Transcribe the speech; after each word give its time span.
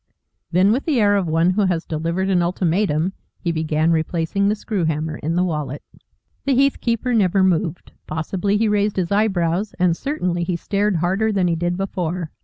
Then 0.51 0.71
with 0.71 0.85
the 0.85 0.99
air 0.99 1.15
of 1.15 1.27
one 1.27 1.51
who 1.51 1.65
has 1.67 1.85
delivered 1.85 2.27
an 2.31 2.41
ultimatum, 2.41 3.13
he 3.37 3.51
began 3.51 3.91
replacing 3.91 4.49
the 4.49 4.55
screw 4.55 4.85
hammer 4.85 5.17
in 5.17 5.35
the 5.35 5.43
wallet. 5.43 5.83
The 6.43 6.55
heath 6.55 6.81
keeper 6.81 7.13
never 7.13 7.43
moved. 7.43 7.91
Possibly 8.07 8.57
he 8.57 8.67
raised 8.67 8.95
his 8.95 9.11
eyebrows, 9.11 9.75
and 9.77 9.95
certainly 9.95 10.43
he 10.43 10.55
stared 10.55 10.95
harder 10.95 11.31
than 11.31 11.47
he 11.47 11.55
did 11.55 11.77
before. 11.77 12.31